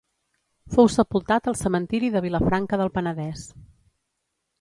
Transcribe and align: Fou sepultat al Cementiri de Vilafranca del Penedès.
Fou 0.75 0.87
sepultat 0.93 1.49
al 1.51 1.57
Cementiri 1.59 2.09
de 2.15 2.23
Vilafranca 2.27 2.81
del 2.83 2.91
Penedès. 2.97 3.45